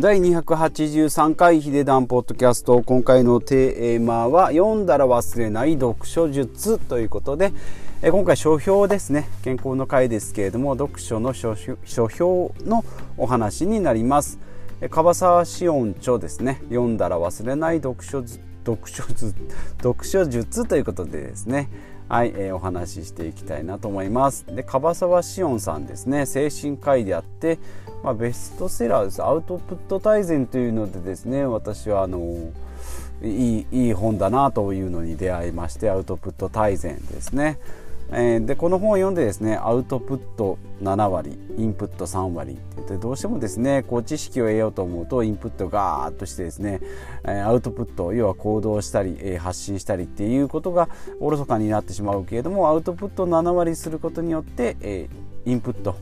[0.00, 7.52] 第283回ヒデダンポッドキャスト今回のテーマは読んだら忘れない読書術ということで
[8.00, 9.28] 今回書評ですね。
[9.44, 11.54] 健康の回ですけれども読書の書
[12.08, 12.82] 評の
[13.18, 14.38] お話になります。
[14.88, 16.62] 樺沢志音著ですね。
[16.70, 21.68] 読んだら忘れない読書読書読書術ということでですね。
[22.10, 24.44] はい、えー、お話ししていきたいなと思います。
[24.44, 26.26] で樺沢志音さんですね。
[26.26, 27.60] 精神科医であって、
[28.02, 29.22] まあ、ベストセラーです。
[29.22, 32.50] アウトプット大全というのでですね私はあの
[33.22, 37.60] いいいい本だなというのに出会いましてアウトプット大全ですね。
[38.12, 46.80] えー、でこの本を読んでですねアウトプット7割インプット3割って言ってどうしてもですねこう知識を得ようと思うとインプットガーッとしてですね、
[47.24, 50.88] えー、アウトプット要は行動したり、えー、発信したりっていうことが
[51.20, 55.08] おろそかになってしまうけれどもアウトプット7割することによって、え
[55.46, 55.96] インプット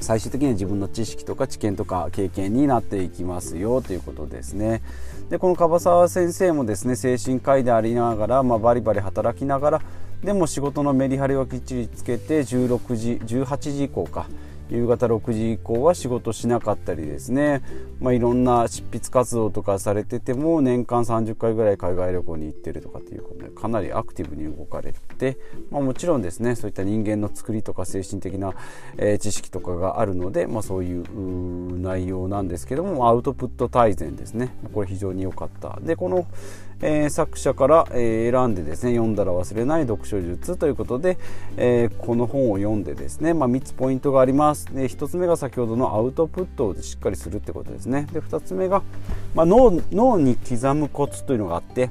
[0.00, 4.82] 最終的には自分の知識とか知見とか経験になっていきますよということですね。
[5.28, 9.82] でこの樺沢先生もですね精神科医でありながら、まあ、バリバリ働きながら
[10.22, 14.26] でも仕事のメリハリはきっちりつけて16時18時以降か。
[14.70, 17.62] 夕方6時以降は仕事しなかったりですね、
[18.00, 25.38] まあ、いろんな執筆活動とかされてても年間30回ぐらい海外旅行に行ってるとかっていうことでかなりアクティブに動かれて、
[25.70, 28.54] まあ、もちろんですねそういった人間の作りとか精神的な、
[28.96, 34.54] え、知識とかがあるので、まあ、そういう内容なんですけどもアウトプット大全ですね。
[34.72, 35.78] これ非常に良かった。
[35.82, 36.26] でこの
[36.82, 41.18] えー、作者から、えー、選んでですね読んだら忘れない読書術ということで、
[41.56, 44.66] えー、この本を読んでですね、まあ、3つポイントがあります。
[44.74, 48.06] で1つ目が先ほどのアウトプットをしっかりするってことですね。
[48.12, 48.82] で2つ目が、
[49.34, 51.90] まあ、脳脳に刻むコツというのがあって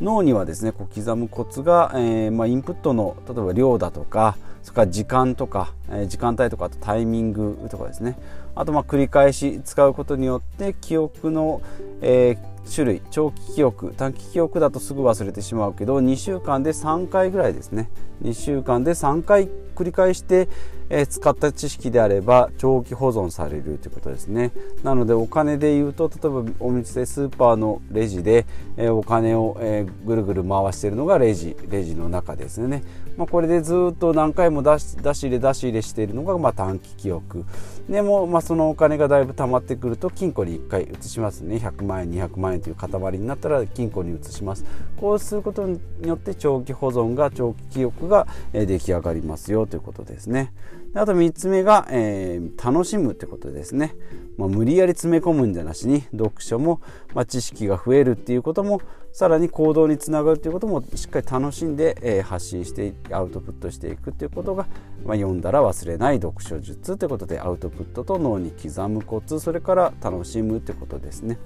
[0.00, 8.18] 脳にはですねこう刻むコツが、えーまあ、インプットの例えば量だとかそれから時間とか、えー、時間帯とかあとタイミングとかですね。
[8.54, 11.62] あとまあ繰り返し使うことによって記憶の、
[12.02, 17.90] えー、種類長期記憶短期記憶だとすぐ忘れてしまうけど2週間で3回ぐらいですね。
[18.22, 19.48] 2週間で3回
[19.80, 20.48] 繰り返して、
[20.90, 24.50] え、使った知識であれば長期保存されるということですね。
[24.82, 28.44] なのでお金で言うと例えばお店スーパーのレジで、
[28.76, 32.82] え、お金を、え、ぐるぐる回しているのがレジレジの中ですね、
[33.16, 37.44] まあ、これでずっと何回も出し出し入れ出し入れしているのが、まあ、短期記憶。
[37.88, 41.56] でも、まあ、そのお金がだいぶ溜まってくると金庫に1回移しますね。
[41.56, 44.64] 100万円200万円という塊になったら金庫に移します。
[44.96, 49.66] こうすることによって長期保存が長期記憶が出来上がりますよ。
[49.70, 50.52] ということですね
[50.92, 53.94] であと3つ目が、えー、楽しむってことですね、
[54.36, 56.82] まあ、無理やり詰め込むんじゃなしに読書も、
[57.14, 58.82] まあ、知識が増えるっていうことも
[59.12, 64.66] さらに行動につながるということもしっかり楽しんで、えー、発信してアウトプットしていくっていうことが、
[65.04, 71.38] まあ、読んだら忘れない読書術ということでアウトプットと脳に刻むコツそれから楽しむってことですね。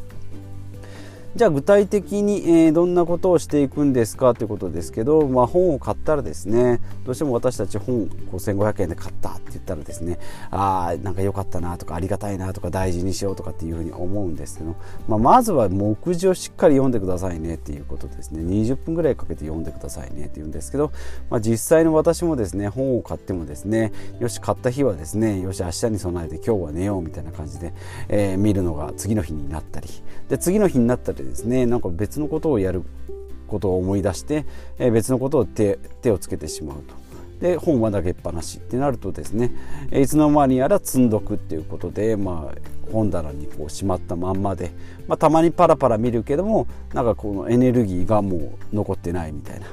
[1.36, 10.18] じゃあ具体的に、え、どんなことをしていくんですかということですけど、まあ、本を買ったらですねどうしても私たち本5500円で買ったって言ったらですね
[10.50, 14.74] ああなんか良かったなとかありがたいなとか大事にしようとかっていうふうに思うんですけど、
[15.06, 18.42] まあ、まずは目次をしっかり読んでくださいねっていうことですね。
[18.42, 20.92] 20分ぐらいかけて読んでくださいねって言うんですけど、
[21.30, 27.74] まあ、実際の私もですね本を買ってもですねよし買った日はですねよし明日に備えて今日は寝ようみたいな感じで、
[28.08, 29.88] えー、見るのが次の日になったり。
[30.28, 32.82] で次の日になったりですねなんか別のことをやる
[33.54, 34.44] ことを思い出して、
[34.78, 37.04] え別のことを手手をつけてしまうと。
[37.40, 39.50] で本は投げっぱなしってなるとですね
[39.92, 44.70] いつの間にやら積んどくっていうことで、まあ、本棚にこうしまったまんまで、
[45.08, 49.66] まあ、たまにパラパラ見るけどもなんかこのエネルギーがもう残ってないみたいな、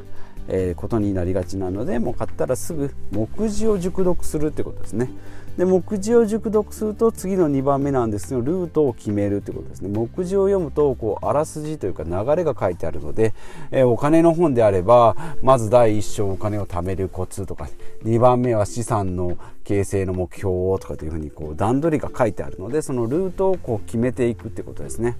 [0.54, 5.10] えー、ことになりがちなのでもう買ったらすぐ目次を熟読するってことですね。
[5.58, 9.90] で目次を熟読すると次の2番目なんですけどルートを決めるってことですね。
[9.90, 13.34] 目次を読むとこうあらすじというか流れが書いてあるので、
[13.72, 17.70] えー、お金の本であればまず第1章お金を貯めるコツとか
[18.04, 25.18] 2番目は資産の形成の目標をとかというふうにこう段取りが書いてあるのでそのルートをこう決めていくってことですね。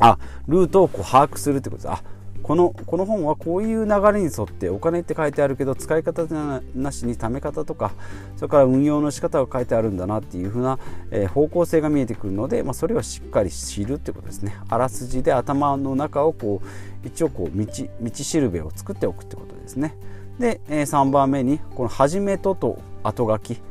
[0.00, 0.18] あ
[0.48, 1.90] ルートをこう把握するってことです。
[1.90, 2.02] あ
[2.44, 6.26] このこの本はこういう流れに沿ってお金って書いてあるけど使い方
[6.74, 7.92] なしに貯め方とか
[8.36, 10.78] それから運用の仕方が書いてあるんだなっていうふうな、
[11.10, 14.58] え、方向性が見えてくるので、まあ、それをしっかり知るってことですね。
[14.68, 17.66] あらすじで頭の中をこう一応こう道
[18.02, 19.96] 道しるべを作っておくってことですね。
[20.38, 23.62] で、え、3番目にこの「はじめと」と後書き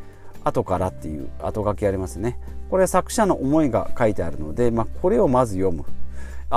[0.44, 2.40] 後からっていう後書きありますね。
[2.72, 5.86] これは作者の思いが書いてあるので、まあ、これをまず読む。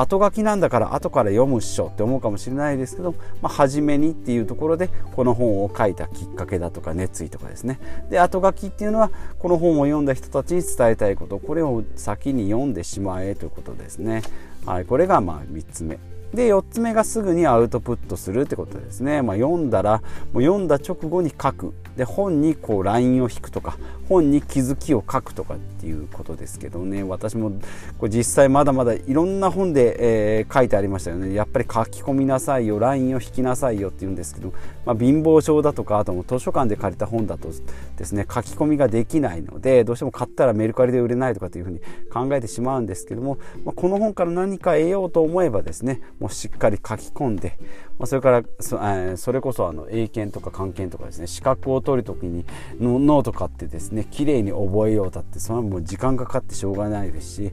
[0.01, 7.79] 後書きなんだから後から読むっしょって思うかもしれないですけど、まあ、初めにっていうところでこの本を書いたきっかけだとか熱意とかですね。
[8.11, 14.23] で後書きっていうのはこの本を読んだ人たちに伝えたいことこれを先に読んでしまえということですね、
[14.65, 15.99] はい、これがまあ3つ目。
[16.35, 20.03] で4つ目がすぐにアウトプットするってことですね、まあ、読んだら
[20.33, 21.75] もう読んだ直後に書く。
[21.97, 27.03] で本にこうラインを引くとか本に気づきを書くとかっていうことですけどね。
[27.03, 27.53] 私も
[27.99, 31.33] これ実際まだまだいろんな本で、えー、書いてありましたよね。
[31.33, 34.53] やっぱり書き込みなさいよラインを引きなさいよって言うんですけど、
[34.85, 37.49] まあ、貧乏症だとかあとも図書館で借りた本だと
[37.97, 41.81] ですね書き込みができないのでどうしても買ったらメルカリで売れないとかっていうふうに
[42.13, 47.59] 考えてしまうんですけども、まあ、この本から何か得ようと思えばですねもうしっかり書き込んで
[47.99, 52.45] まあ、それからそ,、えー、それこそあの英検とか漢検とかですね資格を取る時に
[52.81, 57.53] ノート買ってですね綺麗に覚えようだってそれはもう時間かかってしょうがないですし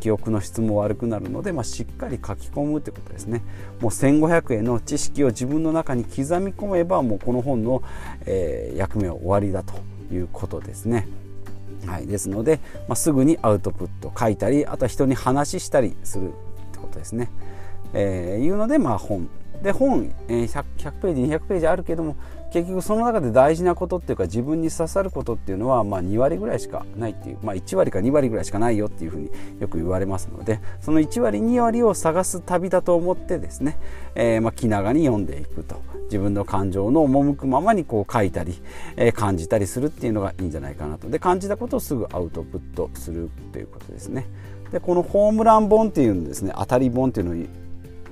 [0.00, 3.42] 記憶の質も悪くなるので、まあ、しっかり書き込むってことですね
[3.80, 7.82] もう1500円の知識を自分の中に刻み込めばもうこの本の、
[8.26, 9.74] えー、役目は終わりだと
[10.12, 11.06] いうことですね。
[11.86, 16.32] はい、ですので、まあ、すぐにアウトプット書いたりあとは人に話したりするっ
[16.72, 17.28] てことですね。
[17.92, 19.28] えー、いうので、まあ、本。
[19.62, 20.46] で本、100,
[20.76, 22.16] 100ページ200ページあるけども
[22.52, 29.30] 結局その中で大事なことっていうか自分に刺さることっていうのはまあ2割ぐらいしかないっていう、まあ、1割か2割ぐらいしかないよっていうふうに
[29.60, 33.78] よく言われますのでその1割2割を探す旅だと思ってですね、
[34.14, 35.80] えー、まあ気長に読んでいくと。
[36.12, 38.60] 自分の感情の赴くままにこう書いたり、
[38.96, 41.08] えー、感じたりするっていうのがいいんじゃないかなと。
[41.08, 44.28] で感じたことをすぐアウトプットするということですね。
[44.72, 46.52] でこのホームラン本っていうのですね。
[46.54, 47.46] 当たり本っていうのを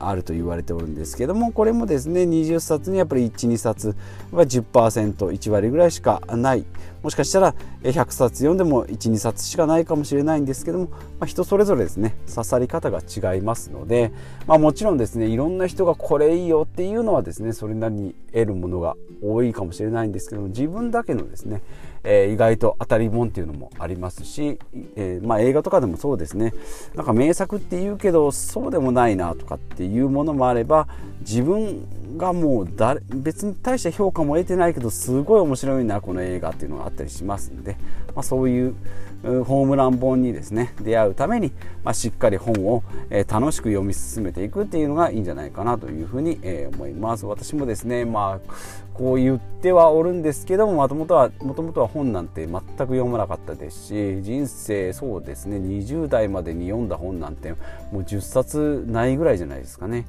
[0.00, 3.96] あると言われておるんですけどもこれもですね20冊にやっぱり12冊
[4.32, 6.64] は 10%1 割ぐらいしかない
[7.02, 14.12] もしかしたら100冊読んでも12冊しかないかもしれないんですけども、まあ、人それぞれですね刺さり方が違いますので、
[14.46, 21.62] まあ、もちろんですねいろんな人がこれいいよっていうのはですねそれなりに得るものが多いかもしれないんですけども自分だけのですね
[22.02, 24.58] えー、意外と当たり本っていうのもありますし、
[24.96, 26.54] えー、まあ、映画とかでもそうですね
[26.94, 30.88] なんか名作って言うけどそうでもないなとかっていうものもあれば
[31.20, 37.76] 自分がもう誰別に大した評価も得てないけどすごい面白いなこの映画っていうのがあったりしますので、
[38.14, 38.74] まあ、そういう
[39.22, 41.52] ホームラン本にですね出会うために、
[41.84, 48.52] まあ、しっかり本を、えー、楽しく読み進めていくっていうのがいいんじゃないかなというふうに、えー、思います私もですねまあ
[48.94, 57.52] こう言ってはおるんですけどももともとはもともとは本なんて全く読まなかったですし人生そうですね20代までに読んだ本なんて
[57.92, 60.06] もう10冊ないぐらいじゃないですかね。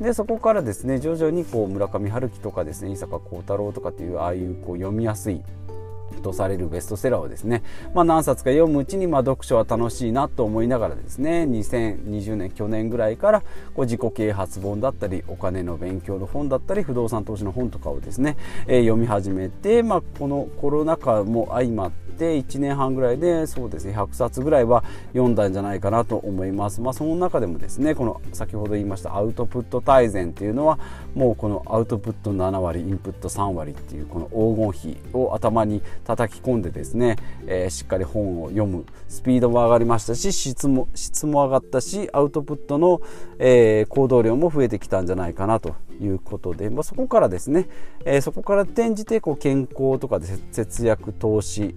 [0.00, 5.42] でそこからですね徐々にこう村上春樹とかですね伊坂幸太郎とかっていうああいうこう読みやすい
[6.20, 7.62] とされるベストセラーをですね、
[7.94, 13.46] まあ、何冊か読むうちにまあ読書は楽しいなと思いながらですね2020年去年ぐらいからこ
[13.78, 18.36] う自己啓発本だったりお金の勉強の本だったり不動産投資の本とかをですね、
[18.66, 26.80] えー、読み始めて、まあ、このコロナ禍も相まってて1年半ぐらいでそうですね100冊ぐらいは読んだんじゃないかなと思います。
[26.80, 30.78] まあ、その中でもですねこの先ほど言いましたアウトプット大全っていうのは
[31.14, 37.16] もうこのアウトプット7割インプット3割っていうこの黄金比を頭に叩き込んでですね、
[37.46, 38.86] えー、しっかり本を読む。
[39.08, 43.00] スピードも上がりましたし質も質も上がったしアウトプットの、
[43.38, 47.68] えー、行動量も増えてきたんじゃないかなということで、まあ、そこからですね、
[48.04, 51.74] えー、そこから転じてこう健康とかで節約投資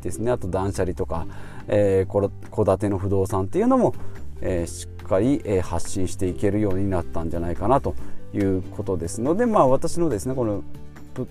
[0.00, 1.26] ですねあと断捨離とか
[1.66, 3.94] 戸、えー、建ての不動産っていうのも、
[4.40, 7.94] えー、しっかり、えー、発信していけるようになったんじゃないかなと
[8.32, 10.62] いうことですのでまあ私のですねこの、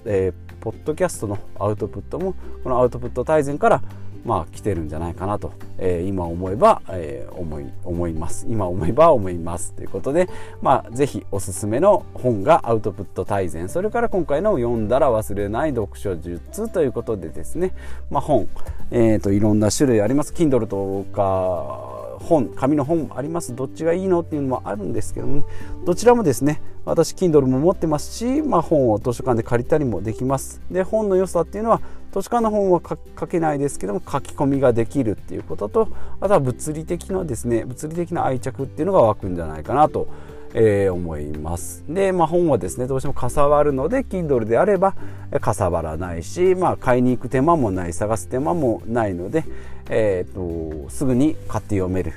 [0.05, 3.81] えー、ポッドキャストのアウトプットもこのアウトプット大全から
[4.25, 8.45] まあ来てるんじゃないかなと、えー、今思えば、えー、思い思います。
[8.49, 10.27] 今思えば思いますということで
[10.61, 13.69] まあぜひおすすめの本がアウトプット大全。
[13.69, 17.73] それから今回の読んだら忘れない読書術ということでですね。
[18.09, 18.49] まあ本、
[18.91, 20.33] えーと、いろんな種類あります。
[20.33, 23.55] Kindle とか本紙の本もあります。
[23.55, 25.43] どっちがいいのっていうのもあるんですけども、
[25.85, 30.61] どちらもですね私 Kindle も持ってますし、まあ、本を図書館で借りたりもできます。
[30.69, 32.81] で本の良さっていうのは図書館の本は
[33.19, 40.07] 書けないですけども書き込みができるっていうこととあとは物理的なですね物理的な愛着っていうのが湧くんじゃないかなと
[40.53, 41.83] えー、思います。
[41.87, 44.95] で、まあ、本はですねどうしてもかさわるので Kindle であれば
[45.41, 49.43] かさばらないし、まあ、買いに行く手間もない探す手間もないので、
[49.89, 52.13] えーと、すぐに買って読める。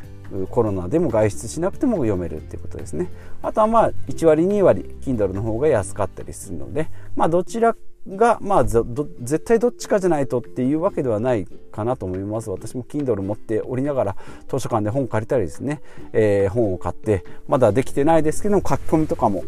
[0.51, 3.11] コロナでも外出しなくても読めるっていうことですね。
[3.43, 12.51] あとはまあ1割2割 Kindle の方が安かったりするので、まあ、どちらかが、まあ、絶対どっちかじゃないとっていうわけではないかなと思います。
[12.51, 14.17] 私も Kindle 持っておりながら
[14.49, 15.81] 図書館で本借りたりですね、
[16.13, 19.45] えー、本を買ってまだできてないですけども書き込みとかも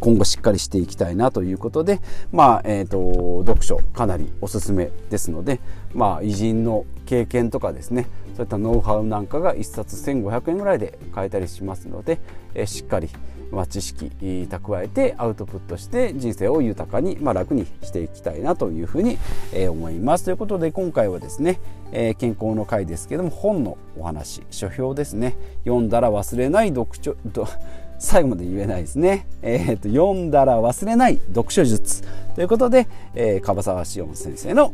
[0.00, 2.00] 今後しっかりしていきたいなということで、
[2.32, 5.60] まあえーと、読書かなりおすすめですので、
[5.94, 12.18] まあ、偉人の経験とかですねそういったノウハウなんかが1冊1500円ぐらいで買えたりしますので、
[12.54, 13.08] え、しっかり、
[13.50, 19.18] まあ、知識蓄えてアウトプットして人生を豊かに、まあ、楽にしていきたいなというふうに、
[19.52, 20.24] えー、思います。
[20.24, 21.60] ということで今回はですね、
[21.92, 27.16] えー、健康の回ですけども本のお話書評ですね読んだら忘れない読書
[27.98, 29.26] 最後まで言えないですね。
[29.40, 32.02] えーと、読んだら忘れない読書術
[32.34, 34.72] ということで、えー、樺沢志音先生の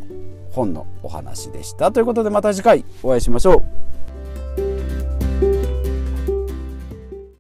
[0.51, 1.93] 本のお話でした。
[1.93, 3.63] ということでまた次回お会いしましょう。